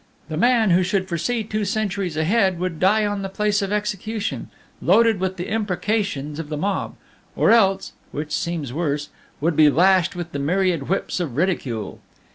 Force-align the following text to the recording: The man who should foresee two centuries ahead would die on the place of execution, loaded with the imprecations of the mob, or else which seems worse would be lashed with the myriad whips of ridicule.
The 0.29 0.35
man 0.35 0.71
who 0.71 0.81
should 0.81 1.07
foresee 1.07 1.43
two 1.43 1.63
centuries 1.63 2.17
ahead 2.17 2.57
would 2.59 2.79
die 2.79 3.05
on 3.05 3.21
the 3.21 3.29
place 3.29 3.61
of 3.61 3.71
execution, 3.71 4.49
loaded 4.81 5.19
with 5.19 5.37
the 5.37 5.47
imprecations 5.47 6.39
of 6.39 6.49
the 6.49 6.57
mob, 6.57 6.95
or 7.35 7.51
else 7.51 7.93
which 8.11 8.31
seems 8.31 8.73
worse 8.73 9.09
would 9.41 9.55
be 9.55 9.69
lashed 9.69 10.15
with 10.15 10.31
the 10.31 10.39
myriad 10.39 10.89
whips 10.89 11.19
of 11.19 11.37
ridicule. 11.37 11.99